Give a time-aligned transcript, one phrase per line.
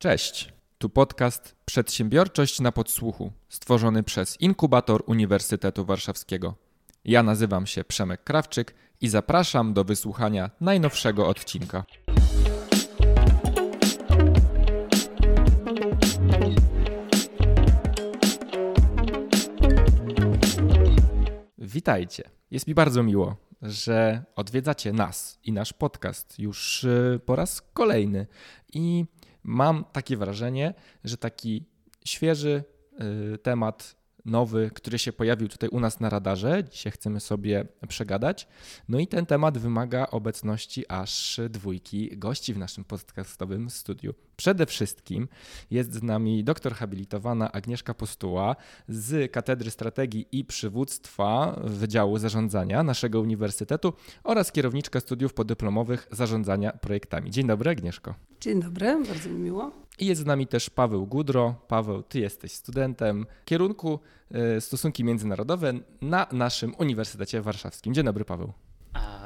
[0.00, 6.54] Cześć, tu podcast Przedsiębiorczość na podsłuchu, stworzony przez Inkubator Uniwersytetu Warszawskiego.
[7.04, 11.84] Ja nazywam się Przemek Krawczyk i zapraszam do wysłuchania najnowszego odcinka.
[21.58, 22.30] Witajcie.
[22.50, 28.26] Jest mi bardzo miło, że odwiedzacie nas i nasz podcast już y, po raz kolejny.
[28.72, 29.04] I
[29.42, 30.74] mam takie wrażenie,
[31.04, 31.64] że taki
[32.04, 32.64] świeży
[33.34, 36.64] y, temat nowy, który się pojawił tutaj u nas na radarze.
[36.64, 38.48] Dzisiaj chcemy sobie przegadać.
[38.88, 44.14] No i ten temat wymaga obecności aż dwójki gości w naszym podcastowym studiu.
[44.36, 45.28] Przede wszystkim
[45.70, 48.56] jest z nami doktor habilitowana Agnieszka Postuła
[48.88, 53.92] z Katedry Strategii i Przywództwa Wydziału Zarządzania naszego uniwersytetu
[54.24, 57.30] oraz kierowniczka studiów podyplomowych zarządzania projektami.
[57.30, 58.14] Dzień dobry Agnieszko.
[58.40, 59.87] Dzień dobry, bardzo mi miło.
[59.98, 61.54] I jest z nami też Paweł Gudro.
[61.68, 67.94] Paweł, ty jesteś studentem kierunku e, stosunki międzynarodowe na naszym Uniwersytecie Warszawskim.
[67.94, 68.52] Dzień dobry, Paweł.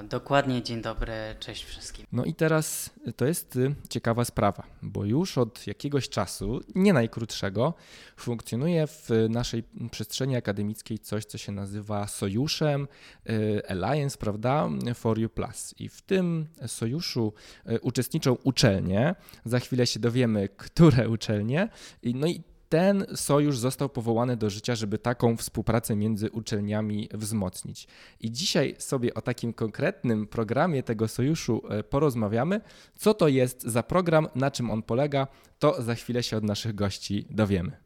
[0.09, 2.07] Dokładnie, dzień dobry, cześć wszystkim.
[2.13, 7.75] No i teraz to jest y, ciekawa sprawa, bo już od jakiegoś czasu, nie najkrótszego,
[8.17, 12.89] funkcjonuje w naszej przestrzeni akademickiej coś, co się nazywa sojuszem
[13.31, 15.75] y, Alliance, prawda, for You Plus.
[15.79, 17.33] I w tym sojuszu
[17.71, 19.15] y, uczestniczą uczelnie.
[19.45, 21.69] Za chwilę się dowiemy, które uczelnie.
[22.03, 22.43] No i
[22.73, 27.87] ten sojusz został powołany do życia, żeby taką współpracę między uczelniami wzmocnić.
[28.21, 32.61] I dzisiaj sobie o takim konkretnym programie tego sojuszu e, porozmawiamy.
[32.99, 35.27] Co to jest za program, na czym on polega,
[35.59, 37.82] to za chwilę się od naszych gości dowiemy.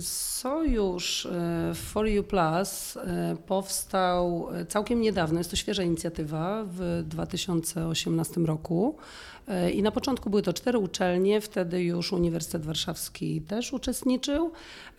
[0.00, 8.40] Sojusz e, For You Plus e, powstał całkiem niedawno, jest to świeża inicjatywa w 2018
[8.40, 8.96] roku.
[9.48, 14.52] E, I na początku były to cztery uczelnie, wtedy już Uniwersytet Warszawski też uczestniczył.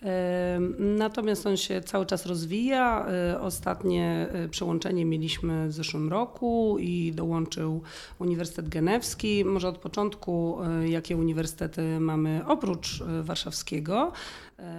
[0.04, 3.06] E, natomiast on się cały czas rozwija.
[3.08, 7.82] E, ostatnie przełączenie mieliśmy w zeszłym roku i dołączył
[8.20, 9.46] Uniwersytet Genewski.
[9.46, 14.12] Może od początku, jakie uniwersytety mamy oprócz warszawskiego.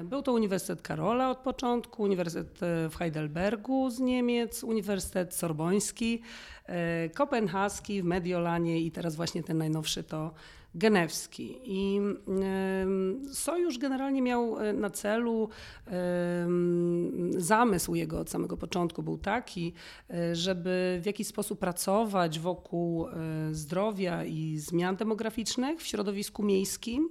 [0.05, 2.59] Był to Uniwersytet Karola od początku, Uniwersytet
[2.91, 6.23] w Heidelbergu z Niemiec, Uniwersytet Sorboński.
[6.69, 10.35] E, kopenhaski w Mediolanie i teraz właśnie ten najnowszy to
[10.75, 11.59] genewski.
[11.65, 12.01] I
[13.33, 15.49] sojusz generalnie miał e, na celu,
[17.37, 19.73] zamysł jego od samego początku był taki,
[20.11, 23.07] e, żeby w jakiś sposób pracować wokół
[23.53, 27.11] zdrowia i zmian demograficznych w środowisku miejskim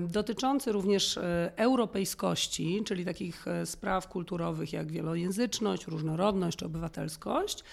[0.00, 1.18] dotyczący również
[1.56, 7.64] europejskości, czyli takich spraw kulturowych jak wielojęzyczność, różnorodność czy obywatelskość,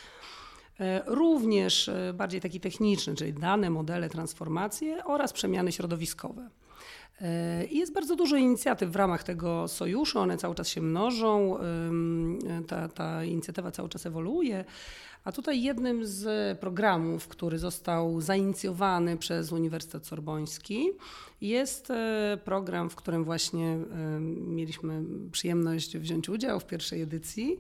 [0.79, 6.49] E, również e, bardziej taki techniczny, czyli dane, modele, transformacje oraz przemiany środowiskowe.
[7.21, 11.57] E, I jest bardzo dużo inicjatyw w ramach tego sojuszu, one cały czas się mnożą,
[12.67, 14.65] ta, ta inicjatywa cały czas ewoluuje.
[15.23, 20.89] A tutaj jednym z programów, który został zainicjowany przez Uniwersytet Sorboński,
[21.41, 25.01] jest e, program, w którym właśnie e, mieliśmy
[25.31, 27.59] przyjemność wziąć udział w pierwszej edycji,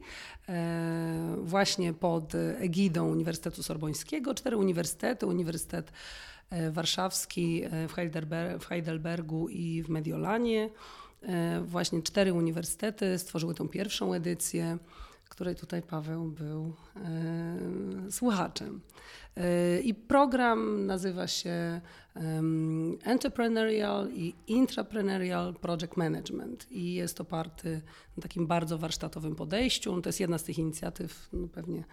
[1.37, 4.33] właśnie pod egidą Uniwersytetu Sorbońskiego.
[4.33, 5.91] Cztery uniwersytety, Uniwersytet
[6.71, 10.69] Warszawski w, Heidelber w Heidelbergu i w Mediolanie.
[11.61, 14.77] Właśnie cztery uniwersytety stworzyły tą pierwszą edycję
[15.33, 18.81] której tutaj Paweł był e, słuchaczem.
[19.37, 21.81] E, I program nazywa się
[23.03, 27.81] Entrepreneurial i Intrapreneurial Project Management i jest oparty
[28.17, 30.01] na takim bardzo warsztatowym podejściu.
[30.01, 31.83] To jest jedna z tych inicjatyw, no pewnie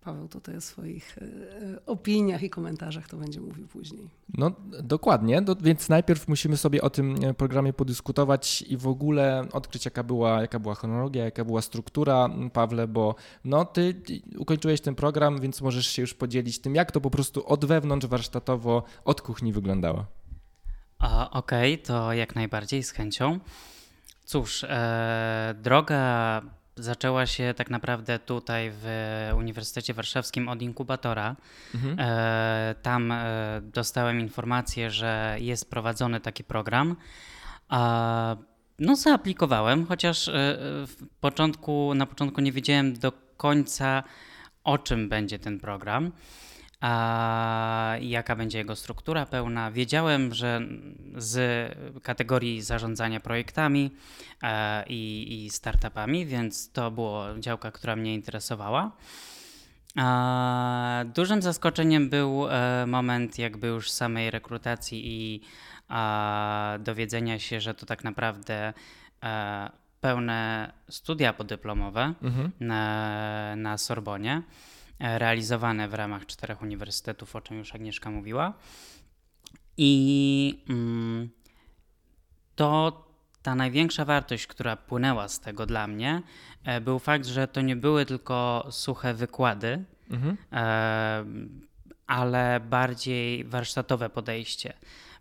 [0.00, 4.08] Paweł tutaj o swoich e, opiniach i komentarzach to będzie mówił później.
[4.34, 4.52] No
[4.82, 9.84] dokładnie, do, więc najpierw musimy sobie o tym e, programie podyskutować i w ogóle odkryć
[9.84, 13.94] jaka była, jaka była chronologia, jaka była struktura, Pawle, bo no ty
[14.38, 18.06] ukończyłeś ten program, więc możesz się już podzielić tym, jak to po prostu od wewnątrz
[18.06, 20.06] warsztatowo, od kuchni wyglądało.
[21.30, 23.38] Okej, okay, to jak najbardziej z chęcią.
[24.24, 26.42] Cóż, e, droga
[26.80, 28.86] zaczęła się tak naprawdę tutaj w
[29.36, 31.36] Uniwersytecie Warszawskim od inkubatora.
[31.74, 31.96] Mhm.
[31.98, 33.24] E, tam e,
[33.62, 36.96] dostałem informację, że jest prowadzony taki program.
[38.78, 40.58] no, zaaplikowałem, chociaż e,
[41.20, 44.02] początku, na początku nie wiedziałem do końca,
[44.64, 46.12] o czym będzie ten program
[46.80, 49.70] a jaka będzie jego struktura pełna.
[49.70, 50.60] Wiedziałem, że
[51.16, 51.72] z
[52.02, 53.90] kategorii zarządzania projektami
[54.42, 58.92] e, i, i startupami, więc to było działka, która mnie interesowała.
[61.14, 65.40] Dużym zaskoczeniem był e, moment jakby już samej rekrutacji i
[66.78, 68.72] dowiedzenia się, że to tak naprawdę
[69.24, 72.50] e, pełne studia podyplomowe Mhm.
[72.60, 74.42] na, na Sorbonie,
[75.00, 78.52] realizowane w ramach czterech uniwersytetów, o czym już Agnieszka mówiła.
[79.76, 81.30] I mm,
[82.56, 83.04] to
[83.42, 86.22] ta największa wartość, która płynęła z tego dla mnie,
[86.64, 90.36] e, był fakt, że to nie były tylko suche wykłady, Mhm.
[90.52, 91.24] e,
[92.06, 94.72] ale bardziej warsztatowe podejście,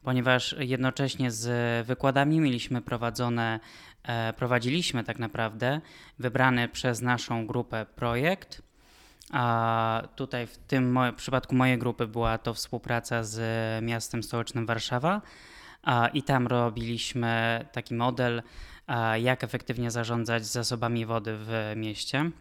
[0.04, 3.60] ponieważ jednocześnie z wykładami mieliśmy prowadzone,
[4.04, 5.82] e, prowadziliśmy tak naprawdę
[6.20, 8.62] wybrany przez naszą grupę projekt.
[9.30, 13.40] A tutaj w tym w przypadku mojej grupy była to współpraca z
[13.84, 15.22] miastem stołecznym Warszawa.
[15.84, 18.44] A, I tam robiliśmy taki model,
[18.88, 22.32] a, jak efektywnie zarządzać zasobami wody w mieście.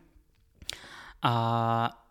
[1.20, 2.08] A,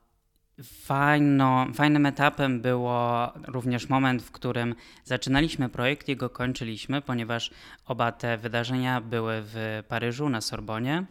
[0.63, 7.51] Fajno, fajnym etapem było również moment, w którym zaczynaliśmy projekt i go kończyliśmy, ponieważ
[7.85, 11.05] oba te wydarzenia były w Paryżu na Sorbonie.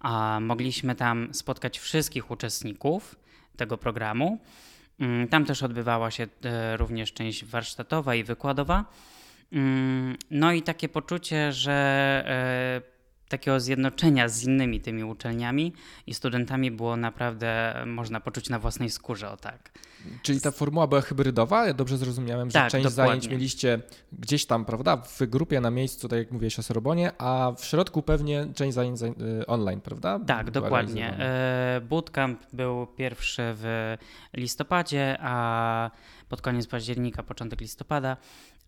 [0.00, 3.16] A mogliśmy tam spotkać wszystkich uczestników
[3.56, 4.38] tego programu.
[5.00, 8.84] Mm, Tam też odbywała się e, również część warsztatowa i wykładowa.
[9.52, 11.72] Mm, No i takie poczucie, że
[12.26, 12.95] e,
[13.28, 15.72] takiego zjednoczenia z innymi tymi uczelniami
[16.06, 19.70] i studentami było naprawdę, można poczuć na własnej skórze, o tak.
[20.22, 21.66] Czyli ta formuła była hybrydowa?
[21.66, 23.08] Ja dobrze zrozumiałem, że Tak, część dokładnie.
[23.08, 23.80] zajęć mieliście
[24.12, 28.02] gdzieś tam, prawda, w grupie na miejscu, tak jak mówiłeś o Sorbonie, a w środku
[28.02, 30.20] pewnie część zajęć za- y, online, prawda?
[30.26, 31.18] Tak, Była dokładnie.
[31.18, 33.96] E, Bootcamp był pierwszy w
[34.34, 35.90] listopadzie, a
[36.28, 38.16] pod koniec października, początek listopada,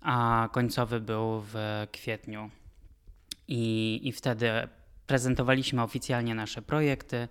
[0.03, 2.51] a końcowy był w kwietniu.
[3.49, 4.50] I, i wtedy
[5.06, 7.29] prezentowaliśmy oficjalnie nasze projekty,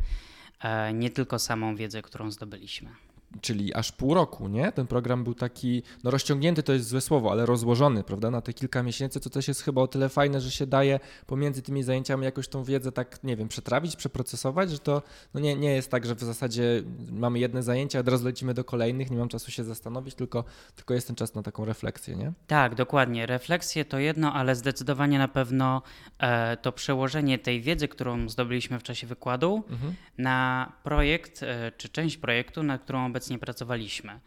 [0.62, 3.07] e, nie tylko samą wiedzę, którą zdobyliśmy.
[3.42, 4.72] Czyli aż pół roku, nie?
[4.72, 8.54] Ten program był taki, no rozciągnięty to jest złe słowo, ale rozłożony, prawda, na te
[8.54, 12.26] kilka miesięcy, co też jest chyba o tyle fajne, że się daje pomiędzy tymi zajęciami
[12.26, 15.02] jakoś tą wiedzę tak, nie wiem, przetrawić, przeprocesować, że to
[15.34, 18.64] no nie, nie jest tak, że w zasadzie mamy jedne zajęcia, od razu lecimy do
[18.64, 20.44] kolejnych, nie mam czasu się zastanowić, tylko,
[20.76, 22.34] tylko jest ten czas na taką refleksję, nie?
[22.48, 23.26] Tak, dokładnie.
[23.26, 25.82] Refleksje to jedno, ale zdecydowanie na pewno
[26.20, 29.94] e, to przełożenie tej wiedzy, którą zdobyliśmy w czasie wykładu, Mhm.
[30.18, 34.20] na projekt, e, czy część projektu, nad którą obecnie pracowaliśmy.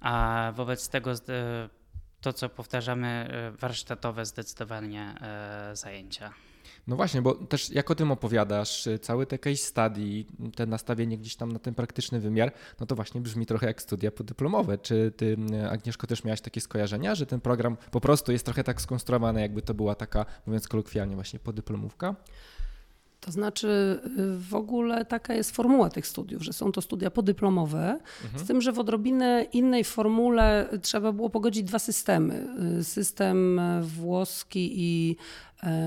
[0.00, 1.68] A wobec tego e,
[2.20, 6.32] to, co powtarzamy, e, warsztatowe zdecydowanie e, zajęcia.
[6.86, 11.18] No właśnie, bo też jak o tym opowiadasz, y, cały te case study, te nastawienie
[11.18, 14.78] gdzieś tam na ten praktyczny wymiar, no to właśnie brzmi trochę jak studia podyplomowe.
[14.78, 15.36] Czy ty,
[15.70, 19.62] Agnieszko, też miałaś takie skojarzenia, że ten program po prostu jest trochę tak skonstruowany, jakby
[19.62, 22.16] to była taka, mówiąc kolokwialnie, właśnie podyplomówka?
[23.22, 27.98] To znaczy, y, w ogóle taka jest formuła tych studiów, że są to studia podyplomowe,
[28.36, 32.46] z tym, że w odrobinę innej formule trzeba było pogodzić dwa systemy.
[32.80, 35.16] Y, System e, włoski i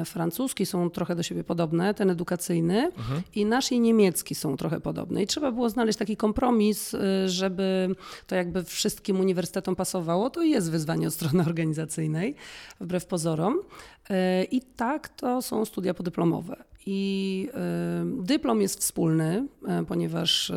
[0.05, 2.91] francuski są trochę do siebie podobne, ten edukacyjny,
[3.35, 5.23] i nasz i niemiecki są trochę podobne.
[5.23, 7.95] I trzeba było znaleźć taki kompromis, y, żeby
[8.27, 10.29] to jakby wszystkim uniwersytetom pasowało.
[10.29, 12.35] To jest wyzwanie od strony organizacyjnej,
[12.81, 13.59] wbrew pozorom.
[14.09, 16.63] E, I tak to są studia podyplomowe.
[16.87, 17.49] I
[18.17, 19.47] dyplom jest wspólny,
[19.87, 20.51] ponieważ.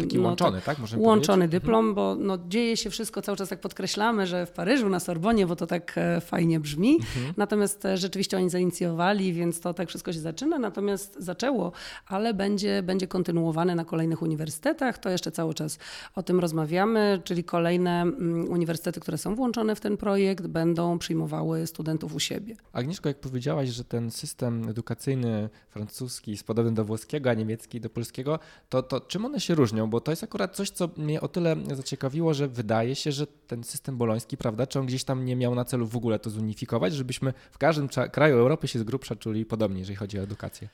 [0.00, 0.78] Taki no, łączony, tak?
[0.78, 1.60] Możemy Łączony powiedzieć?
[1.60, 5.46] dyplom, bo no, dzieje się wszystko, cały czas tak podkreślamy, że w Paryżu, na Sorbonie,
[5.46, 6.98] bo to tak e, fajnie brzmi.
[7.36, 10.58] Natomiast e, rzeczywiście oni zainicjowali, więc to tak wszystko się zaczyna.
[10.58, 11.72] Natomiast zaczęło,
[12.06, 14.98] ale będzie, będzie kontynuowane na kolejnych uniwersytetach.
[14.98, 15.78] To jeszcze cały czas
[16.14, 21.66] o tym rozmawiamy, czyli kolejne mm, uniwersytety, które są włączone w ten projekt, będą przyjmowały
[21.66, 22.56] studentów u siebie.
[22.72, 27.90] Agnieszko, jak powiedziałaś, że ten system edukacyjny francuski jest podobny do włoskiego, a niemiecki do
[27.90, 29.90] polskiego, to, to czym one się różnią?
[29.90, 33.64] Bo to jest akurat coś, co mnie o tyle zaciekawiło, że wydaje się, że ten
[33.64, 36.94] system boloński, prawda, czy on gdzieś tam nie miał na celu w ogóle to zunifikować,
[36.94, 40.68] żebyśmy w każdym kraju Europy się z grubsza czuli podobnie, jeżeli chodzi o edukację.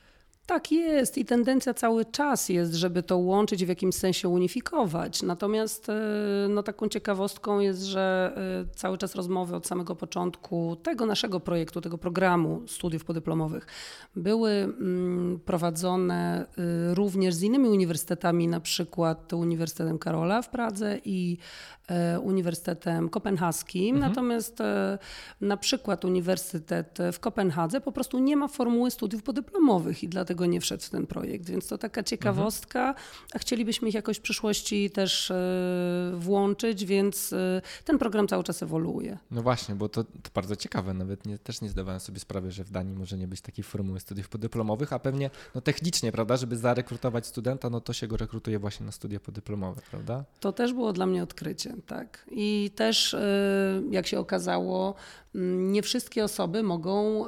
[0.46, 5.22] Tak jest i tendencja cały czas jest, żeby to łączyć w jakimś sensie unifikować.
[5.22, 5.94] Natomiast e,
[6.48, 8.32] no, taką ciekawostką jest, że
[8.70, 13.66] e, cały czas rozmowy od samego początku tego naszego projektu, tego programu studiów podyplomowych
[14.16, 21.38] były mm, prowadzone e, również z innymi uniwersytetami, na przykład Uniwersytetem Karola w Pradze i
[22.22, 23.98] Uniwersytetem Kopenhaskim.
[23.98, 24.98] Natomiast e,
[25.40, 30.60] na przykład Uniwersytet w Kopenhadze po prostu nie ma formuły studiów podyplomowych i dlatego nie
[30.60, 31.50] wszedł w ten projekt.
[31.50, 32.94] Więc to taka ciekawostka,
[33.34, 38.62] a chcielibyśmy ich jakoś w przyszłości też e, włączyć, więc e, ten program cały czas
[38.62, 39.18] ewoluuje.
[39.30, 42.64] No właśnie, bo to, to bardzo ciekawe, nawet nie, też nie zdawałem sobie sprawy, że
[42.64, 46.56] w Danii może nie być takiej formuły studiów podyplomowych, a pewnie no technicznie, prawda, żeby
[46.56, 50.24] zarekrutować studenta, no to się go rekrutuje właśnie na studia podyplomowe, prawda?
[50.40, 51.74] To też było dla mnie odkrycie.
[51.82, 52.26] Tak.
[52.30, 53.16] I też,
[53.90, 54.94] jak się okazało,
[55.34, 57.24] mm, nie wszystkie osoby mogą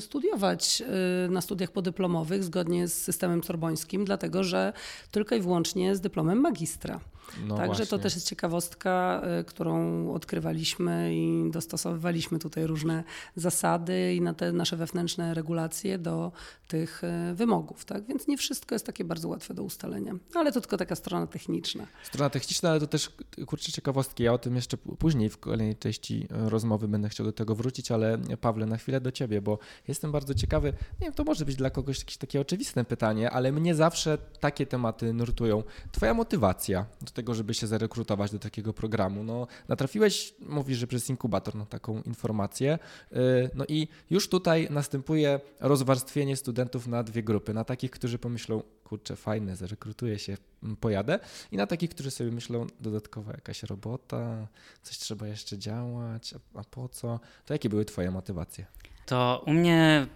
[0.00, 0.82] studiować
[1.28, 4.72] na studiach podyplomowych zgodnie z systemem sorbońskim, dlatego że
[5.10, 7.00] tylko i wyłącznie z dyplomem magistra.
[7.46, 7.86] No Także właśnie.
[7.86, 13.04] to też jest ciekawostka, y, którą odkrywaliśmy i dostosowywaliśmy tutaj różne
[13.36, 16.32] zasady i na te nasze wewnętrzne regulacje do
[16.68, 17.84] tych y, wymogów.
[17.84, 18.04] Tak?
[18.06, 20.14] Więc nie wszystko jest takie bardzo łatwe do ustalenia.
[20.34, 21.86] Ale to tylko taka strona techniczna.
[22.02, 23.12] Strona techniczna, ale to też
[23.46, 24.22] kurczę ciekawostki.
[24.22, 27.90] Ja o tym jeszcze później w kolejnej części y, rozmowy będę chciał do tego wrócić,
[27.90, 30.72] ale Pawle, na chwilę do ciebie, bo jestem bardzo ciekawy.
[31.00, 34.66] Nie wiem, to może być dla kogoś jakieś takie oczywiste pytanie, ale mnie zawsze takie
[34.66, 35.62] tematy nurtują.
[35.92, 36.86] Twoja motywacja
[37.16, 39.24] tego, żeby się zarekrutować do takiego programu.
[39.24, 42.78] No, natrafiłeś, mówisz, że przez inkubator na taką informację.
[43.12, 47.54] Y, no i już tutaj następuje rozwarstwienie studentów na dwie grupy.
[47.54, 50.36] Na takich, którzy pomyślą, kurczę, fajne, zarekrutuję się,
[50.80, 51.18] pojadę.
[51.52, 54.48] I na takich, którzy sobie myślą, dodatkowa jakaś robota,
[54.82, 57.20] coś trzeba jeszcze działać, a po co?
[57.44, 58.66] To jakie były Twoje motywacje?
[59.06, 60.06] To u mnie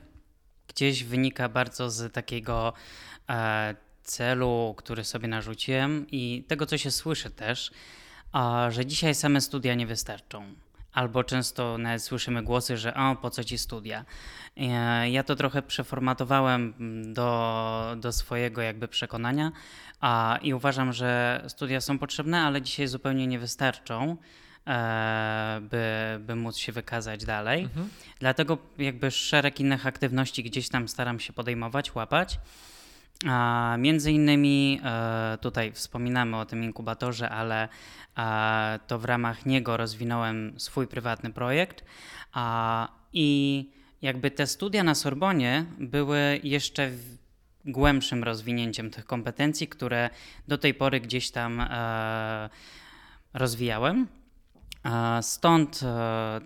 [0.69, 2.73] gdzieś wynika bardzo z takiego
[3.29, 3.75] e,
[4.11, 7.71] celu, który sobie narzuciłem i tego, co się słyszy też,
[8.69, 10.55] że dzisiaj same studia nie wystarczą.
[10.93, 14.05] Albo często nawet słyszymy głosy, że o, po co ci studia?
[14.57, 16.75] E, ja to trochę przeformatowałem
[17.15, 19.53] do, do swojego jakby przekonania
[20.01, 24.17] a, i uważam, że studia są potrzebne, ale dzisiaj zupełnie nie wystarczą.
[24.67, 27.63] E, by, by móc się wykazać dalej.
[27.63, 27.89] Mhm.
[28.19, 32.39] Dlatego jakby szereg innych aktywności gdzieś tam staram się podejmować, łapać.
[33.79, 37.69] Między innymi e, tutaj wspominamy o tym inkubatorze, ale
[38.19, 41.85] e, to w ramach niego rozwinąłem swój prywatny projekt
[43.13, 43.71] i
[44.03, 46.91] jakby te studia na Sorbonie były jeszcze
[47.65, 50.11] głębszym rozwinięciem tych kompetencji, które
[50.49, 52.51] do tej pory gdzieś tam e,
[53.35, 54.07] rozwijałem.
[55.23, 55.81] Stąd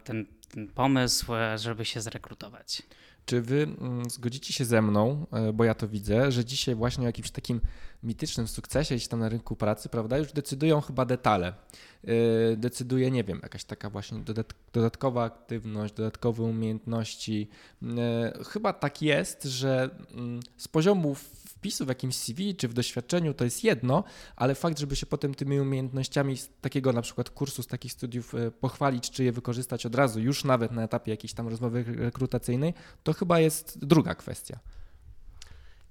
[0.04, 1.26] ten, ten pomysł,
[1.56, 2.82] żeby się zrekrutować.
[3.26, 7.02] Czy wy mm, zgodzicie się ze mną, e, bo ja to widzę, że dzisiaj właśnie
[7.02, 7.60] o jakimś takim
[8.02, 11.54] mitycznym sukcesie gdzieś tam na rynku pracy, prawda, już decydują chyba detale.
[12.04, 14.18] E, decyduje, nie wiem, jakaś taka właśnie
[14.72, 17.48] dodatkowa aktywność, dodatkowe umiejętności.
[17.82, 21.16] E, chyba tak jest, że mm, z poziomu
[21.64, 24.04] wpisu w jakimś CV czy w doświadczeniu to jest jedno,
[24.36, 28.34] ale fakt, żeby się potem tymi umiejętnościami z takiego na przykład kursu, z takich studiów
[28.34, 32.74] e, pochwalić, czy je wykorzystać od razu, już nawet na etapie jakiejś tam rozmowy rekrutacyjnej,
[33.02, 34.58] to chyba jest druga kwestia.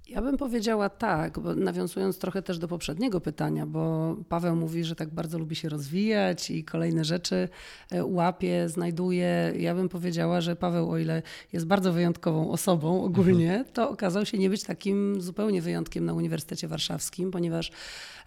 [0.10, 4.96] Ja bym powiedziała tak, bo nawiązując trochę też do poprzedniego pytania, bo Paweł mówi, że
[4.96, 7.50] tak bardzo lubi się rozwijać i kolejne rzeczy
[7.92, 9.54] e, łapie, znajduje.
[9.58, 11.22] Ja bym powiedziała, że Paweł, o ile
[11.54, 13.74] jest bardzo wyjątkową osobą ogólnie, mhm.
[13.74, 17.72] to okazał się nie być takim zupełnie wyjątkiem na Uniwersytecie Warszawskim, ponieważ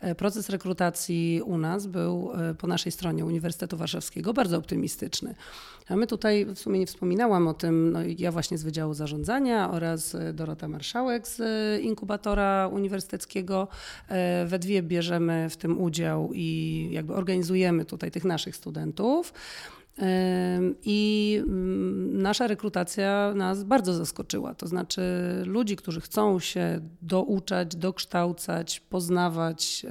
[0.00, 5.34] E, proces rekrutacji u nas był e, po naszej stronie Uniwersytetu Warszawskiego bardzo optymistyczny.
[5.88, 9.70] A my tutaj, w sumie nie wspominałam o tym, no ja właśnie z Wydziału Zarządzania
[9.70, 11.36] oraz Dorota Marszałek z
[11.82, 13.68] inkubatora uniwersyteckiego.
[14.46, 19.32] We dwie bierzemy w tym udział i jakby organizujemy tutaj tych naszych studentów.
[20.82, 24.54] I mm, nasza rekrutacja nas bardzo zaskoczyła.
[24.54, 25.02] To znaczy,
[25.46, 29.86] ludzi, którzy chcą się douczać, dokształcać, poznawać,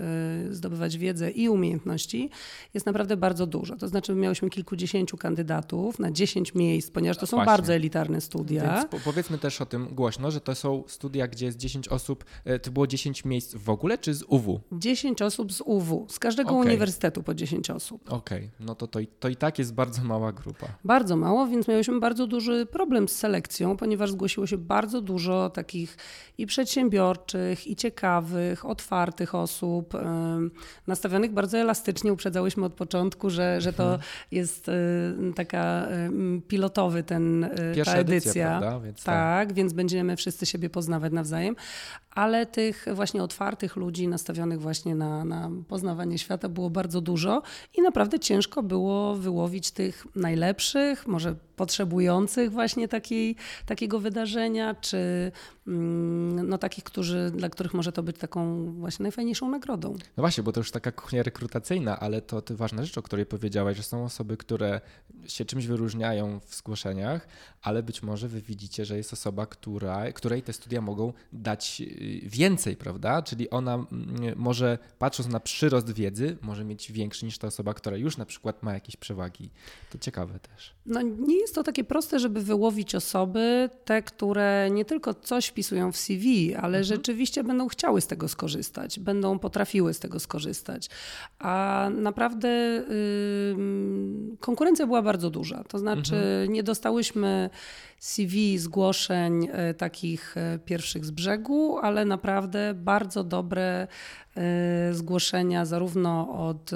[0.49, 2.29] e, zdobywać wiedzę i umiejętności,
[2.73, 3.75] jest naprawdę bardzo dużo.
[3.75, 7.51] To znaczy, miałyśmy kilkudziesięciu kandydatów na 10 miejsc, ponieważ to są Właśnie.
[7.51, 8.85] bardzo elitarne studia.
[8.91, 12.25] Więc powiedzmy też o tym głośno, że to są studia, gdzie jest 10 osób.
[12.45, 14.59] E, to było 10 miejsc w ogóle, czy z UW?
[14.71, 16.07] 10 osób z UW.
[16.09, 16.61] Z każdego okay.
[16.61, 18.11] uniwersytetu po 10 osób.
[18.11, 18.49] Okej, okay.
[18.59, 20.67] no to, to, to i tak jest bardzo bardzo mała grupa.
[20.83, 25.97] Bardzo mało, więc mieliśmy bardzo duży problem z selekcją, ponieważ zgłosiło się bardzo dużo takich
[26.37, 29.93] i przedsiębiorczych, i ciekawych, otwartych osób,
[30.87, 32.13] nastawionych bardzo elastycznie.
[32.13, 34.01] Uprzedzałyśmy od początku, że, że to mhm.
[34.31, 34.71] jest
[35.35, 35.87] taka
[36.47, 38.31] pilotowy ten, e, Pierwsza ta edycja.
[38.31, 38.79] Edycja, prawda?
[38.79, 39.15] Więc tak,
[39.47, 41.55] tak, więc będziemy wszyscy siebie poznawać nawzajem
[42.15, 47.41] ale tych właśnie otwartych ludzi, nastawionych właśnie na, na poznawanie świata było bardzo dużo
[47.73, 49.84] i naprawdę ciężko było wyłowić tych
[50.15, 53.35] najlepszych, może potrzebujących właśnie takiej,
[53.65, 55.31] takiego wydarzenia, czy
[55.67, 59.93] mm, no, takich, którzy, dla których może to być taką właśnie najfajniejszą nagrodą.
[59.93, 63.25] No właśnie, bo to już taka kuchnia rekrutacyjna, ale to, to ważna rzecz, o której
[63.25, 64.81] powiedziałaś, że są osoby, które
[65.27, 67.27] się czymś wyróżniają w zgłoszeniach,
[67.61, 72.29] ale być może wy widzicie, że jest osoba, która, której te studia mogą dać y,
[72.29, 73.21] więcej, prawda?
[73.21, 77.97] Czyli ona mm, może, patrząc na przyrost wiedzy, może mieć większy niż ta osoba, która
[77.97, 79.49] już na przykład ma jakieś przewagi.
[79.91, 80.73] To ciekawe też.
[80.85, 85.91] No nie jest to takie proste, żeby wyłowić osoby, te, które nie tylko coś wpisują
[85.91, 86.83] w CV, ale mhm.
[86.83, 90.89] rzeczywiście będą chciały z tego skorzystać, będą potrafiły z tego skorzystać.
[91.39, 93.55] A naprawdę yy,
[94.39, 95.63] konkurencja była bardzo duża.
[95.63, 96.53] To znaczy, mhm.
[96.53, 97.49] nie dostałyśmy
[97.99, 103.87] CV, zgłoszeń y, takich y, pierwszych z brzegu, ale naprawdę bardzo dobre
[104.89, 106.71] y, zgłoszenia, zarówno od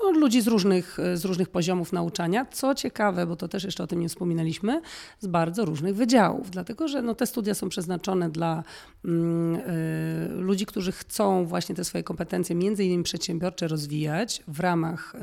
[0.00, 2.46] no, ludzi z różnych, z różnych poziomów nauczania.
[2.52, 4.80] Co ciekawe, bo to też jeszcze o tym nie wspominaliśmy,
[5.20, 8.64] z bardzo różnych wydziałów, dlatego że no, te studia są przeznaczone dla
[9.04, 15.14] mm, y, ludzi, którzy chcą właśnie te swoje kompetencje, między innymi przedsiębiorcze, rozwijać w ramach
[15.14, 15.18] y,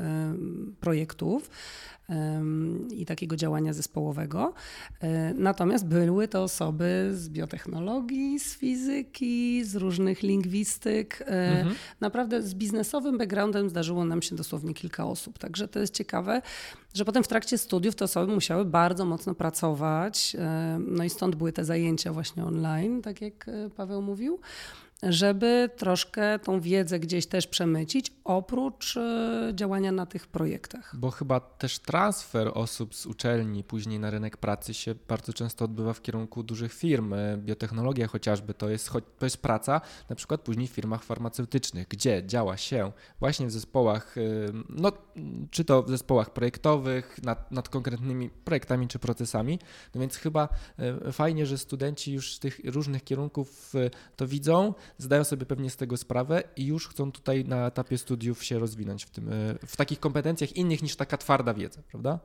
[0.80, 1.50] projektów
[2.90, 4.54] i takiego działania zespołowego.
[5.00, 11.22] E, natomiast były to osoby z biotechnologii, z fizyki, z różnych lingwistyk.
[11.22, 11.74] E, mhm.
[12.00, 15.38] Naprawdę z biznesowym backgroundem zdarzyło nam się dosłownie kilka osób.
[15.38, 16.42] Także to jest ciekawe,
[16.94, 20.36] że potem w trakcie studiów te osoby musiały bardzo mocno pracować.
[20.38, 23.46] E, no i stąd były te zajęcia właśnie online, tak jak
[23.76, 24.40] Paweł mówił
[25.02, 30.96] żeby troszkę tą wiedzę gdzieś też przemycić, oprócz e, działania na tych projektach.
[30.96, 35.92] Bo chyba też transfer osób z uczelni później na rynek pracy się bardzo często odbywa
[35.92, 37.12] w kierunku dużych firm.
[37.12, 42.22] E, biotechnologia chociażby to jest, to jest praca na przykład później w firmach farmaceutycznych, gdzie
[42.26, 44.20] działa się właśnie w zespołach, e,
[44.68, 44.92] no,
[45.50, 49.58] czy to w zespołach projektowych, nad, nad konkretnymi projektami czy procesami.
[49.94, 50.48] No więc chyba
[51.12, 53.72] fajnie, że studenci już z tych różnych kierunków
[54.16, 58.44] to widzą, zdają sobie pewnie z tego sprawę i już chcą tutaj na etapie studiów
[58.44, 59.32] się rozwinąć w, tym, e,
[59.66, 62.18] w takich kompetencjach innych niż taka twarda wiedza, prawda?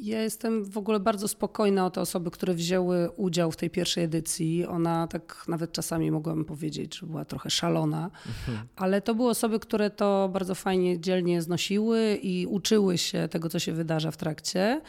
[0.00, 4.04] Ja jestem w ogóle bardzo spokojna o te osoby, które wzięły udział w tej pierwszej
[4.04, 4.66] edycji.
[4.66, 8.68] Ona tak nawet czasami mogłabym powiedzieć, że była trochę szalona, mhm.
[8.76, 13.58] ale to były osoby, które to bardzo fajnie, dzielnie znosiły i uczyły się tego, co
[13.58, 14.80] się wydarza w trakcie.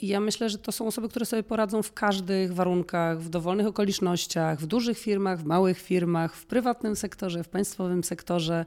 [0.00, 3.66] I ja myślę, że to są osoby, które sobie poradzą w każdych warunkach, w dowolnych
[3.66, 8.64] okolicznościach, w dużych firmach, w małych firmach, w prywatnym sektorze, w państwowym sektorze.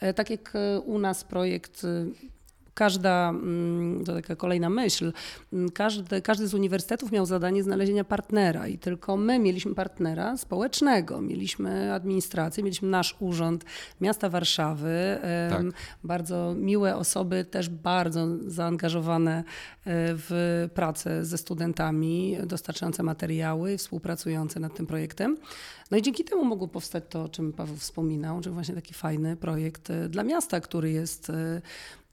[0.00, 1.86] E, tak jak e, u nas projekt
[2.76, 5.12] każda, mm, to taka kolejna myśl,
[5.52, 11.20] mm, każdy, każdy z uniwersytetów miał zadanie znalezienia partnera i tylko my mieliśmy partnera społecznego.
[11.20, 13.64] Mieliśmy administrację, mieliśmy nasz urząd
[14.00, 15.18] miasta Warszawy,
[15.50, 15.62] tak.
[16.04, 19.42] bardzo miłe osoby, też bardzo zaangażowane e,
[20.14, 25.36] w pracę ze studentami, dostarczające materiały, współpracujące nad tym projektem.
[25.90, 29.36] No i dzięki temu mogło powstać to, o czym Paweł wspominał, że właśnie taki fajny
[29.36, 31.62] projekt e, dla miasta, który jest e,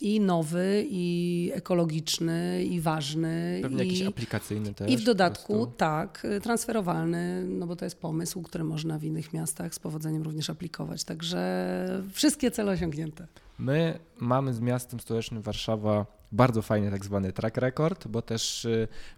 [0.03, 3.59] i nowy, i ekologiczny, i ważny.
[3.61, 4.91] Pewnie i, jakiś aplikacyjny też.
[4.91, 9.75] I w dodatku, tak, transferowalny, no bo to jest pomysł, który można w innych miastach
[9.75, 11.03] z powodzeniem również aplikować.
[11.03, 13.27] Także wszystkie cele osiągnięte.
[13.57, 18.67] My mamy z miastem stołecznym Warszawa bardzo fajny tak zwany track record, bo też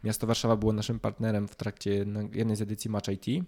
[0.03, 3.45] miasto Warszawa było naszym partnerem w trakcie jednej z edycji Match IT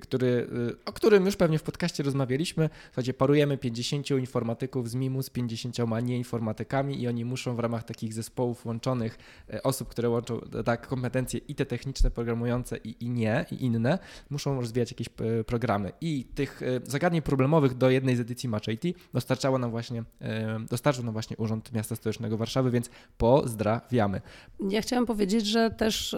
[0.00, 0.48] który,
[0.84, 2.70] o którym już pewnie w podcaście rozmawialiśmy.
[2.90, 8.14] Zasadzie parujemy 50 informatyków z MIMU z 50 nieinformatykami i oni muszą w ramach takich
[8.14, 9.18] zespołów łączonych
[9.62, 13.98] osób, które łączą tak kompetencje i te techniczne, programujące i, i nie, i inne,
[14.30, 15.08] muszą rozwijać jakieś
[15.46, 15.92] programy.
[16.00, 20.04] I tych zagadnień problemowych do jednej z edycji Match IT dostarczało nam właśnie,
[20.70, 24.20] dostarczył nam właśnie Urząd Miasta Stołecznego Warszawy, więc pozdrawiamy.
[24.70, 26.16] Ja chciałam powiedzieć, że też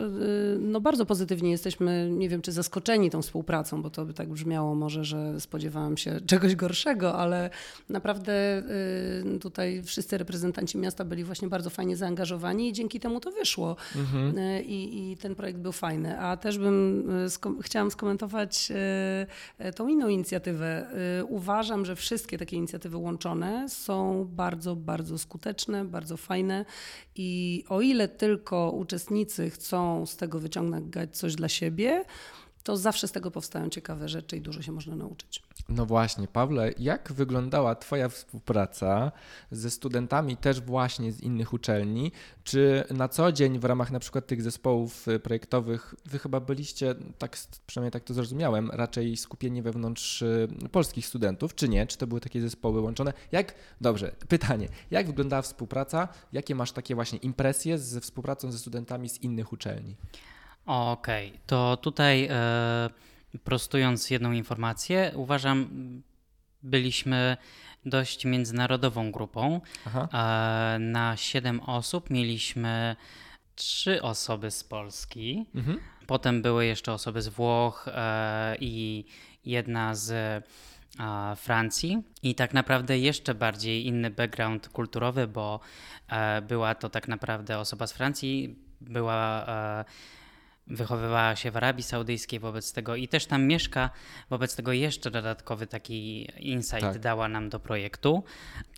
[0.61, 4.29] no, bardzo pozytywnie jesteśmy, nie wiem czy zaskoczeni tą współpracą, pracą, bo to by tak
[4.29, 7.51] brzmiało może, że spodziewałam się czegoś gorszego, ale
[7.89, 8.63] naprawdę
[9.37, 13.77] y, tutaj wszyscy reprezentanci miasta byli właśnie bardzo fajnie zaangażowani i dzięki temu to wyszło.
[13.97, 14.39] Mhm.
[14.39, 16.21] Y, I, I, ten projekt był fajny.
[16.21, 18.73] A też bym y, skom chciałam skomentować
[19.77, 20.87] tą inną inicjatywę.
[21.29, 26.60] Uważam, że wszystkie takie inicjatywy łączone są bardzo, bardzo skuteczne, bardzo fajne
[27.17, 32.05] i o ile tylko uczestnicy chcą z tego wyciągnąć coś dla siebie,
[32.63, 35.43] to zawsze z tego powstają ciekawe rzeczy i dużo się można nauczyć.
[35.69, 39.13] No właśnie, Pawle, jak wyglądała Twoja współpraca
[39.51, 42.13] ze studentami też właśnie z innych uczelni?
[42.45, 46.95] Czy na co dzień w ramach na przykład tych zespołów y, projektowych Wy chyba byliście,
[47.19, 51.87] tak, przynajmniej tak to zrozumiałem, raczej skupieni wewnątrz y, polskich studentów, czy nie?
[51.87, 53.13] Czy to były takie zespoły łączone?
[53.33, 56.09] Jak, dobrze, pytanie, jak wyglądała współpraca?
[56.33, 59.97] Jakie masz takie właśnie impresje ze współpracą ze studentami z innych uczelni?
[60.67, 61.41] Okej, okay.
[61.47, 62.91] to tutaj e,
[63.45, 65.69] prostując jedną informację, uważam,
[66.63, 67.37] byliśmy
[67.87, 69.61] dość międzynarodową grupą.
[70.13, 72.97] E, na siedem osób mieliśmy
[73.55, 75.47] trzy osoby z Polski.
[75.55, 75.81] Mhm.
[76.07, 79.05] Potem były jeszcze osoby z Włoch e, i
[79.45, 80.45] jedna z
[81.37, 85.61] Francji i tak naprawdę jeszcze bardziej inny background kulturowy, bo
[86.49, 89.47] była to tak naprawdę osoba z Francji, była
[90.71, 93.91] wychowywała się w Arabii Saudyjskiej wobec tego i też tam mieszka,
[94.31, 96.99] wobec tego jeszcze dodatkowy taki insight tak.
[96.99, 98.23] dała nam do projektu.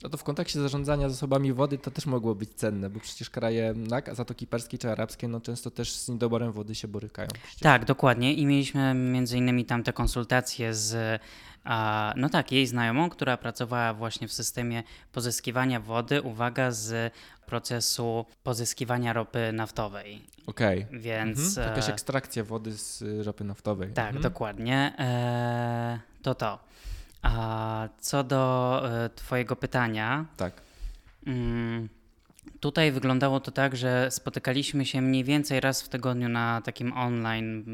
[0.02, 3.74] No to w kontekście zarządzania zasobami wody to też mogło być cenne, bo przecież kraje
[3.90, 7.28] tak, Zatoki Perskiej czy arabskie no często też z niedoborem wody się borykają.
[7.42, 7.60] Przecież.
[7.60, 11.20] Tak, dokładnie i mieliśmy między innymi tam te konsultacje z
[11.64, 17.14] a, no tak, jej znajomą, która pracowała właśnie w systemie pozyskiwania wody, uwaga, z
[17.46, 20.22] procesu pozyskiwania ropy naftowej.
[20.46, 20.86] Okej.
[20.88, 20.98] Okay.
[20.98, 21.38] Więc.
[21.58, 21.68] Mhm.
[21.68, 23.92] Jakaś e, ekstrakcja wody z ropy naftowej.
[23.92, 24.22] Tak, mhm.
[24.22, 24.92] dokładnie.
[24.98, 26.58] E, to to.
[27.22, 30.24] A co do e, Twojego pytania.
[30.36, 30.62] Tak.
[31.26, 31.88] Mm,
[32.60, 37.64] tutaj wyglądało to tak, że spotykaliśmy się mniej więcej raz w tygodniu na takim online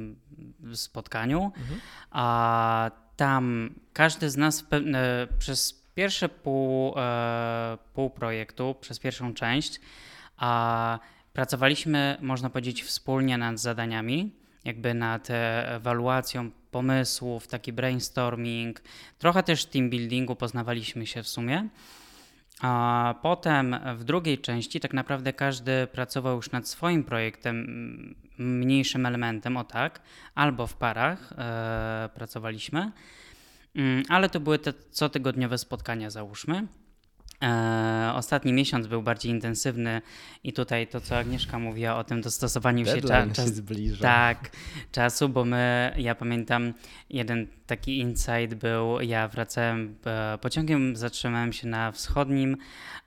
[0.62, 1.80] mm, spotkaniu, mhm.
[2.10, 4.64] a tam każdy z nas
[5.38, 9.80] przez pierwsze pół, e, pół projektu, przez pierwszą część,
[10.36, 10.98] a
[11.32, 14.30] pracowaliśmy, można powiedzieć, wspólnie nad zadaniami,
[14.64, 15.28] jakby nad
[15.64, 18.82] ewaluacją pomysłów, taki brainstorming,
[19.18, 21.68] trochę też team buildingu, poznawaliśmy się w sumie.
[22.60, 29.56] A potem w drugiej części tak naprawdę każdy pracował już nad swoim projektem, mniejszym elementem,
[29.56, 30.00] o tak,
[30.34, 32.92] albo w parach e, pracowaliśmy,
[33.76, 36.66] mm, ale to były te cotygodniowe spotkania, załóżmy.
[37.42, 40.02] E, ostatni miesiąc był bardziej intensywny
[40.44, 44.02] i tutaj to, co Agnieszka mówiła o tym dostosowaniu Deadline się, cza- się zbliża.
[44.02, 44.50] Tak,
[44.92, 46.74] czasu, bo my, ja pamiętam,
[47.10, 52.56] jeden taki insight był, ja wracałem e, pociągiem, zatrzymałem się na wschodnim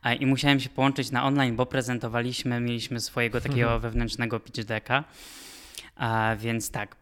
[0.04, 3.82] e, i musiałem się połączyć na online, bo prezentowaliśmy, mieliśmy swojego takiego mhm.
[3.82, 5.04] wewnętrznego pitch decka.
[5.96, 6.96] A więc tak,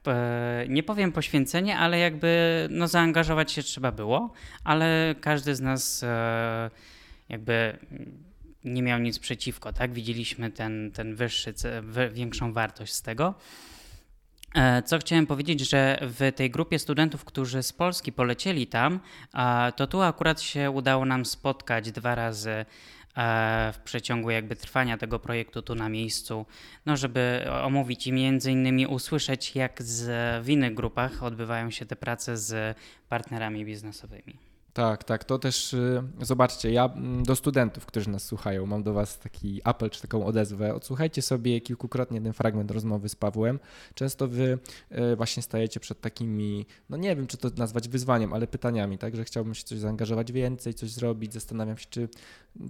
[0.70, 6.06] nie powiem poświęcenie, ale jakby no, zaangażować się trzeba było, ale każdy z nas
[7.30, 7.78] jakby
[8.64, 9.94] nie miał nic przeciwko, tak?
[9.94, 11.54] Widzieliśmy ten, ten wyższy,
[12.12, 13.36] większą wartość z tego.
[14.56, 19.00] E, co chciałem powiedzieć, że w tej grupie studentów, którzy z Polski polecieli tam,
[19.76, 22.66] to tu akurat się udało nam spotkać dwa razy e,
[23.74, 26.46] w przeciągu jakby trwania tego projektu tu na miejscu,
[26.86, 30.06] no żeby omówić i między innymi usłyszeć, jak z,
[30.46, 32.78] w innych grupach odbywają się te prace z
[33.10, 34.49] partnerami biznesowymi.
[34.74, 35.24] Tak, tak.
[35.24, 39.62] To też y, zobaczcie, ja mm, do studentów, którzy nas słuchają, mam do Was taki
[39.64, 40.76] apel czy taką odezwę.
[40.76, 43.60] Odsłuchajcie sobie kilkukrotnie ten fragment rozmowy z Pawłem.
[43.94, 44.60] Często Wy
[45.12, 49.16] y, właśnie stajecie przed takimi, no nie wiem, czy to nazwać wyzwaniem, ale pytaniami, tak,
[49.16, 51.34] że chciałbym się coś zaangażować więcej, coś zrobić.
[51.34, 52.10] Zastanawiam się, czy,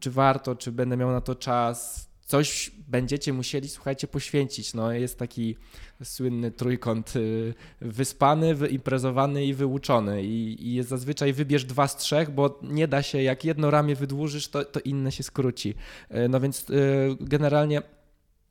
[0.01, 4.73] czy warto, czy będę miał na to czas coś będziecie musieli, słuchajcie, poświęcić.
[4.73, 5.55] No, jest taki
[6.03, 12.31] słynny trójkąt y, wyspany, wyimprezowany i wyuczony I, i jest zazwyczaj wybierz dwa z trzech,
[12.31, 15.75] bo nie da się, jak jedno ramię wydłużysz, to, to inne się skróci.
[16.11, 17.81] Y, no więc y, generalnie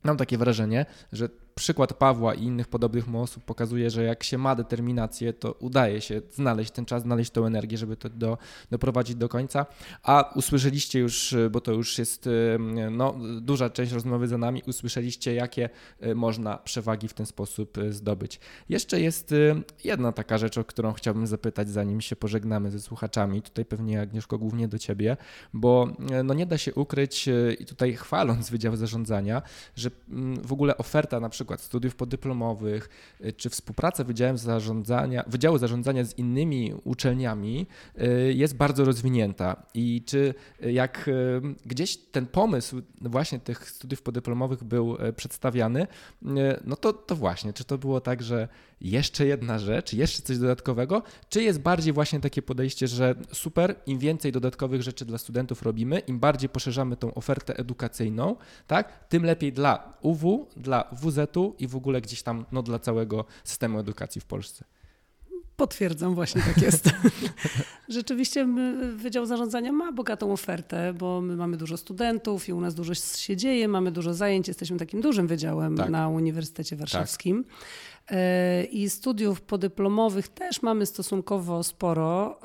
[0.03, 4.37] mam takie wrażenie, że przykład Pawła i innych podobnych mu osób pokazuje, że jak się
[4.37, 8.37] ma determinację, to udaje się znaleźć ten czas, znaleźć tą energię, żeby to do,
[8.71, 9.65] doprowadzić do końca.
[10.03, 12.29] A usłyszeliście już, bo to już jest
[12.91, 17.91] no, duża część rozmowy za nami, usłyszeliście, jakie e, można przewagi w ten sposób e,
[17.91, 18.39] zdobyć.
[18.69, 19.35] Jeszcze jest e,
[19.83, 23.41] jedna taka rzecz, o którą chciałbym zapytać, zanim się pożegnamy ze słuchaczami.
[23.41, 25.17] Tutaj pewnie Agnieszko głównie do ciebie,
[25.53, 25.87] bo
[26.23, 29.41] no nie da się ukryć i tutaj chwaląc Wydział Zarządzania,
[29.75, 32.89] że mm, w ogóle oferta na przykład przykład studiów podyplomowych,
[33.25, 37.67] y, czy współpraca Wydziałem Zarządzania, Wydziału Zarządzania z innymi uczelniami
[38.01, 39.63] y, jest bardzo rozwinięta.
[39.73, 40.33] I czy
[40.63, 41.09] y, jak
[41.65, 45.87] gdzieś ten pomysł właśnie tych studiów podyplomowych był przedstawiany,
[46.65, 48.47] no to, to właśnie, czy to było tak, że
[48.81, 53.99] jeszcze jedna rzecz, jeszcze coś dodatkowego, czy jest bardziej właśnie takie podejście, że super, im
[53.99, 58.35] więcej dodatkowych rzeczy dla studentów robimy, im bardziej poszerzamy tą ofertę edukacyjną,
[58.67, 63.25] tak, tym lepiej dla UW, dla WZ-u i w ogóle gdzieś tam no, dla całego
[63.43, 64.65] systemu edukacji w Polsce.
[65.59, 66.89] Potwierdzam, właśnie tak jest.
[67.89, 68.47] Rzeczywiście
[68.95, 73.37] Wydział Zarządzania ma bogatą ofertę, bo my mamy dużo studentów i u nas dużo się
[73.37, 75.89] dzieje, mamy dużo zajęć, jesteśmy takim dużym wydziałem tak.
[75.89, 77.43] na Uniwersytecie Warszawskim.
[77.43, 77.53] Tak.
[78.11, 82.39] E, I studiów podyplomowych też mamy stosunkowo sporo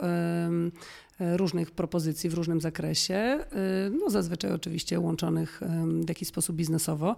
[1.21, 3.39] różnych propozycji w różnym zakresie,
[4.01, 5.61] no zazwyczaj oczywiście łączonych
[6.05, 7.17] w jakiś sposób biznesowo.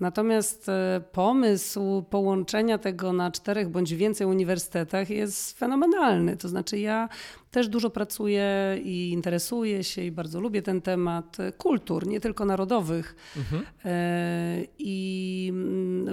[0.00, 6.36] Natomiast e, pomysł połączenia tego na czterech bądź więcej uniwersytetach jest fenomenalny.
[6.36, 7.08] To znaczy, ja
[7.50, 13.16] też dużo pracuję i interesuję się i bardzo lubię ten temat kultur, nie tylko narodowych.
[13.36, 13.62] Mhm.
[13.84, 15.52] E, I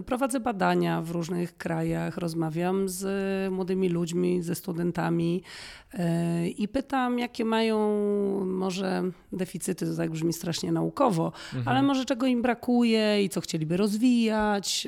[0.06, 3.04] Prowadzę badania w różnych krajach, rozmawiam z
[3.54, 5.44] młodymi ludźmi, ze studentami
[5.94, 7.80] e, i pytam, jakie mają
[8.46, 11.68] może deficyty, to tak brzmi strasznie naukowo, mhm.
[11.68, 14.88] ale może czego im brakuje i co chcieliby rozwijać.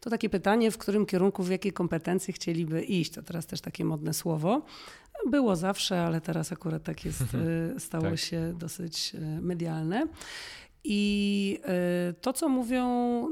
[0.00, 3.12] To takie pytanie, w którym kierunku, w jakie kompetencje chcieliby iść.
[3.12, 4.62] To teraz też takie modne słowo.
[5.26, 8.18] Było zawsze, ale teraz akurat tak jest, e, stało tak.
[8.18, 10.06] się dosyć e, medialne.
[10.84, 12.84] I e, to, co mówią,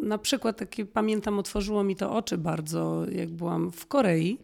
[0.03, 4.39] na przykład, takie pamiętam, otworzyło mi to oczy bardzo, jak byłam w Korei.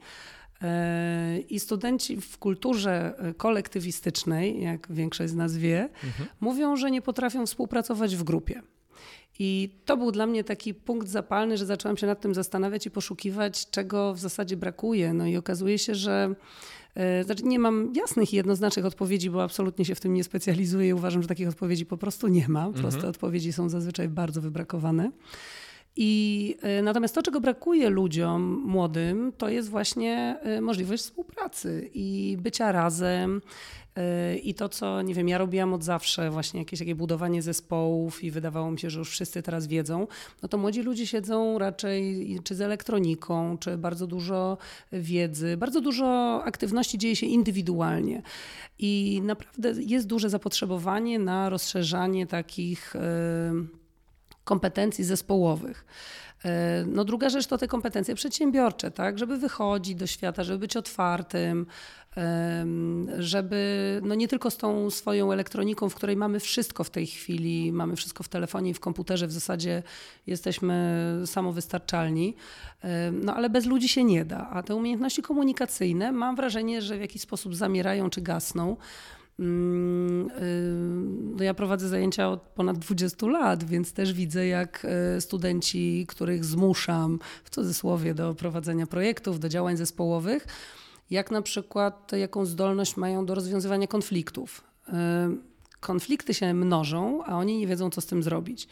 [1.49, 6.29] I studenci w kulturze kolektywistycznej, jak większość z nas wie, mhm.
[6.41, 8.63] mówią, że nie potrafią współpracować w grupie.
[9.39, 12.91] I to był dla mnie taki punkt zapalny, że zaczęłam się nad tym zastanawiać i
[12.91, 15.15] poszukiwać, czego w zasadzie brakuje.
[15.15, 16.35] No i okazuje się, że
[16.95, 20.89] E, znaczy nie mam jasnych i jednoznacznych odpowiedzi, bo absolutnie się w tym nie specjalizuję
[20.89, 22.71] i uważam, że takich odpowiedzi po prostu nie ma.
[22.71, 23.11] Proste mhm.
[23.11, 25.11] odpowiedzi są zazwyczaj bardzo wybrakowane.
[25.97, 32.37] I e, natomiast to, czego brakuje ludziom młodym, to jest właśnie e, możliwość współpracy i
[32.41, 33.41] bycia razem,
[34.43, 38.31] i to, co nie wiem, ja robiłam od zawsze, właśnie jakieś takie budowanie zespołów, i
[38.31, 40.07] wydawało mi się, że już wszyscy teraz wiedzą,
[40.43, 44.59] no to młodzi ludzie siedzą raczej czy z elektroniką, czy bardzo dużo
[44.93, 48.23] wiedzy, bardzo dużo aktywności dzieje się indywidualnie.
[48.79, 52.95] I naprawdę jest duże zapotrzebowanie na rozszerzanie takich
[54.45, 55.85] kompetencji zespołowych.
[56.45, 60.77] E, no druga rzecz to te kompetencje przedsiębiorcze, tak, żeby wychodzić do świata, żeby być
[60.77, 61.67] otwartym,
[63.19, 67.73] żeby no nie tylko z tą swoją elektroniką, w której mamy wszystko w tej chwili,
[67.73, 69.83] mamy wszystko w telefonie i w komputerze, w zasadzie
[70.27, 72.37] jesteśmy samowystarczalni,
[73.13, 74.49] no ale bez ludzi się nie da.
[74.51, 78.77] A te umiejętności komunikacyjne mam wrażenie, że w jakiś sposób zamierają czy gasną.
[79.39, 85.21] Mm, y, no ja prowadzę zajęcia od ponad 20 lat, więc też widzę, jak y,
[85.21, 90.47] studenci, których zmuszam w cudzysłowie do prowadzenia projektów, do działań zespołowych,
[91.11, 94.65] jak na przykład jaką zdolność mają do rozwiązywania konfliktów.
[94.89, 94.93] Y,
[95.81, 98.69] konflikty się mnożą, a oni nie wiedzą, co z tym zrobić.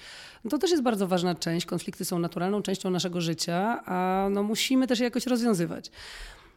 [0.51, 1.67] To też jest bardzo ważna część.
[1.67, 5.91] Konflikty są naturalną częścią naszego życia, a no musimy też je jakoś rozwiązywać.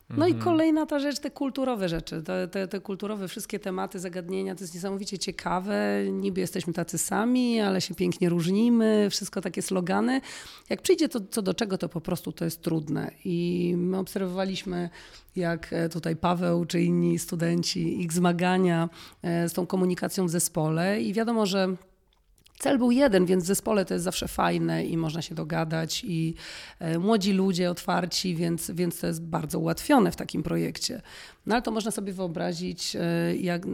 [0.10, 0.44] No i mhm.
[0.44, 4.74] kolejna ta rzecz, te kulturowe rzeczy, te, te, te, kulturowe wszystkie tematy, zagadnienia, to jest
[4.74, 6.04] niesamowicie ciekawe.
[6.12, 10.22] Niby jesteśmy tacy sami, ale się pięknie różnimy, wszystko takie slogany.
[10.70, 13.12] Jak przyjdzie to co do czego, to po prostu to jest trudne.
[13.26, 14.89] I my obserwowaliśmy,
[15.36, 18.89] jak e, tutaj Paweł czy inni studenci, ich zmagania
[19.22, 21.76] e, z tą komunikacją w zespole i wiadomo, że
[22.63, 26.34] Cel był jeden, więc w zespole to jest zawsze fajne i można się dogadać i
[26.80, 31.02] e, młodzi ludzie otwarci, więc, więc to jest bardzo ułatwione w takim projekcie.
[31.45, 33.65] No ale to można sobie wyobrazić e, jak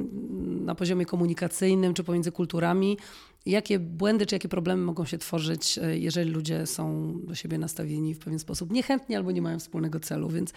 [0.61, 2.97] na poziomie komunikacyjnym czy pomiędzy kulturami,
[3.45, 8.13] jakie błędy czy jakie problemy mogą się tworzyć, e, jeżeli ludzie są do siebie nastawieni
[8.13, 10.29] w pewien sposób niechętnie albo nie mają wspólnego celu.
[10.29, 10.53] Więc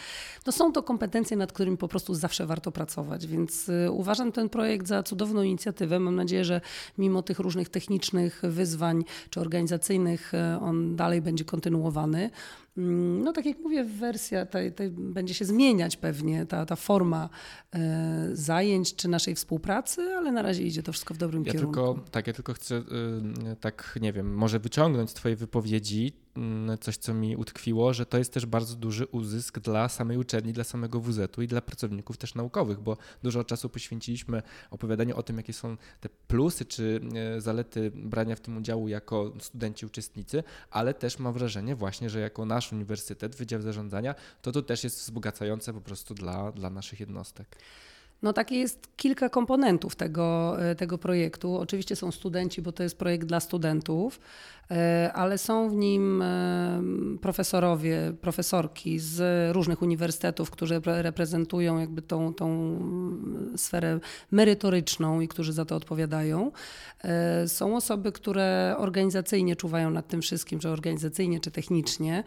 [0.46, 3.26] no są to kompetencje, nad którymi po prostu zawsze warto pracować.
[3.26, 6.00] Więc e, uważam ten projekt za cudowną inicjatywę.
[6.00, 6.60] Mam nadzieję, że
[6.98, 12.30] mimo tych różnych technicznych wyzwań czy organizacyjnych on dalej będzie kontynuowany.
[12.76, 17.28] Mm, no tak jak mówię, wersja ta, ta będzie się zmieniać pewnie, ta, ta forma
[17.74, 21.74] e, zajęć czy naszej współpracy, ale na razie idzie to wszystko w dobrym ja kierunku.
[21.74, 22.82] Tylko, tak, ja tylko chcę, y,
[23.60, 26.12] tak nie wiem, może wyciągnąć z twojej wypowiedzi
[26.80, 30.64] coś, co mi utkwiło, że to jest też bardzo duży uzysk dla samej uczelni, dla
[30.64, 35.52] samego WZ-u i dla pracowników też naukowych, bo dużo czasu poświęciliśmy opowiadaniu o tym, jakie
[35.52, 41.18] są te plusy czy e, zalety brania w tym udziału jako studenci, uczestnicy, ale też
[41.18, 45.80] mam wrażenie właśnie, że jako nasz uniwersytet, Wydział Zarządzania, to to też jest wzbogacające po
[45.80, 47.56] prostu dla, dla naszych jednostek.
[48.22, 51.56] No takie jest kilka komponentów tego, e, tego projektu.
[51.56, 54.20] Oczywiście są studenci, bo to jest projekt dla studentów,
[55.14, 56.82] ale są w nim e,
[57.20, 59.22] profesorowie, profesorki z
[59.54, 62.78] różnych uniwersytetów, którzy reprezentują jakby tą, tą
[63.56, 66.52] sferę merytoryczną i którzy za to odpowiadają.
[67.46, 72.24] Są osoby, które organizacyjnie czuwają nad tym wszystkim, czy organizacyjnie, czy technicznie.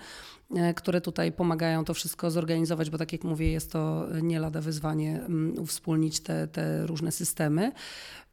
[0.56, 4.62] E, które tutaj pomagają to wszystko zorganizować, bo tak jak mówię, jest to nie lada
[4.62, 7.71] wyzwanie mm, uwspólnić te, te różne systemy.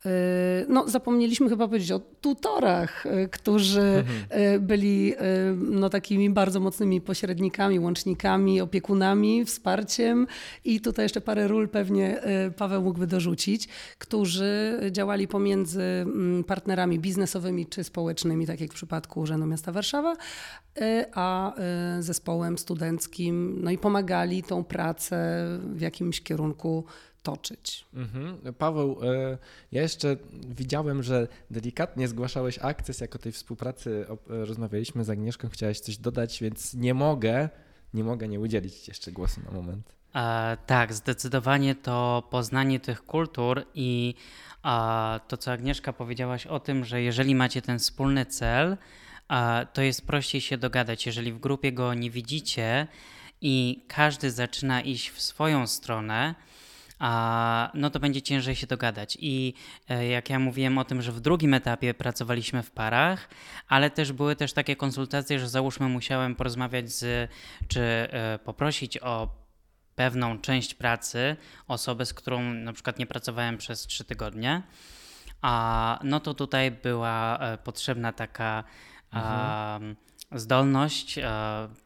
[0.06, 4.24] E, no, zapomnieliśmy chyba powiedzieć o tutorach, e, którzy mhm.
[4.28, 5.14] E, byli
[5.56, 10.26] no, takimi bardzo mocnymi pośrednikami, łącznikami, opiekunami, wsparciem
[10.64, 12.20] i tutaj jeszcze parę ról pewnie
[12.56, 19.20] Paweł mógłby dorzucić, którzy działali pomiędzy mm, partnerami biznesowymi czy społecznymi, tak jak w przypadku
[19.20, 20.16] Urzędu Miasta Warszawa,
[21.14, 21.54] a
[22.00, 26.84] zespołem studenckim, no i pomagali tą pracę w jakimś kierunku
[27.22, 27.84] toczyć.
[27.94, 28.54] Mhm.
[28.58, 29.38] Paweł, e,
[29.72, 30.16] ja jeszcze
[30.48, 36.40] widziałem, że delikatnie zgłaszałeś akces, jak o tej współpracy rozmawialiśmy z Agnieszką, chciałeś coś dodać,
[36.40, 37.48] więc nie mogę,
[37.94, 40.02] nie mogę nie udzielić ci jeszcze głosu na moment.
[40.14, 44.14] E, tak, zdecydowanie to poznanie tych kultur i
[44.64, 48.76] e, to, co Agnieszka powiedziałaś o tym, że jeżeli macie ten wspólny cel,
[49.30, 51.06] e, to jest prościej się dogadać.
[51.06, 52.86] Jeżeli w grupie go nie widzicie
[53.40, 56.34] i każdy zaczyna iść w swoją stronę,
[57.74, 59.18] no to będzie ciężej się dogadać.
[59.20, 59.54] I
[59.88, 63.28] e, jak ja mówiłem o tym, że w drugim etapie pracowaliśmy w parach,
[63.68, 67.30] ale też były też takie konsultacje, że załóżmy musiałem porozmawiać z,
[67.68, 69.28] czy e, poprosić o
[69.94, 71.36] pewną część pracy
[71.68, 74.62] osobę, z którą na przykład nie pracowałem przez trzy tygodnie,
[75.40, 78.64] a no to tutaj była e, potrzebna taka
[79.12, 79.96] mhm
[80.34, 81.22] zdolność e,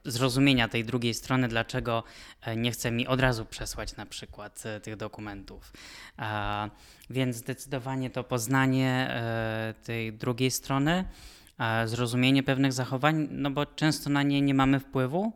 [0.05, 2.03] zrozumienia tej drugiej strony, dlaczego
[2.43, 5.73] e, nie chce mi od razu przesłać na przykład e, tych dokumentów.
[7.11, 9.21] Więc zdecydowanie to poznanie
[9.85, 11.05] tej drugiej strony,
[11.85, 15.33] zrozumienie pewnych zachowań, no bo często na nie nie mamy wpływu,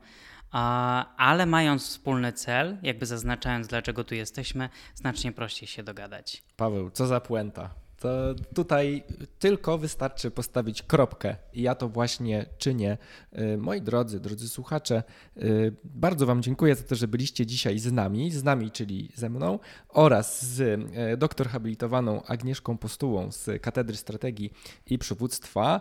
[1.17, 6.43] ale mając wspólny cel, jakby zaznaczając, dlaczego tu jesteśmy, znacznie prościej się dogadać.
[6.57, 7.71] Paweł, co za puenta?
[8.01, 9.03] To tutaj
[9.39, 12.99] tylko wystarczy postawić kropkę i ja to właśnie czynię.
[13.39, 15.03] Y, moi drodzy, drodzy słuchacze,
[15.37, 19.31] y, bardzo Wam dziękuję za to, że byliście dzisiaj z nami, z nami, czyli ze
[19.31, 19.59] mną
[19.89, 24.53] oraz z y, doktor habilitowaną Agnieszką Postułą z Katedry Strategii
[24.87, 25.81] i Przywództwa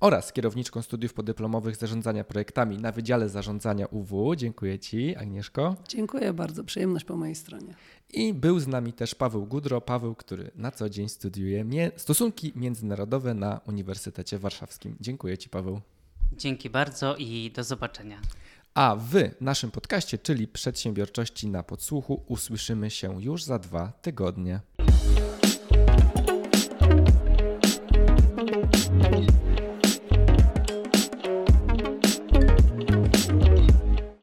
[0.00, 4.34] oraz kierowniczką studiów podyplomowych zarządzania projektami na Wydziale Zarządzania UW.
[4.36, 5.76] Dziękuję Ci, Agnieszko.
[5.88, 7.74] Dziękuję bardzo, przyjemność po mojej stronie.
[8.12, 11.64] I był z nami też Paweł Gudro, Paweł, który na co dzień studiuje
[11.96, 14.96] stosunki międzynarodowe na Uniwersytecie Warszawskim.
[15.00, 15.80] Dziękuję Ci, Paweł.
[16.32, 18.20] Dzięki bardzo i do zobaczenia.
[18.74, 24.60] A w naszym podcaście, czyli Przedsiębiorczości na podsłuchu, usłyszymy się już za dwa tygodnie.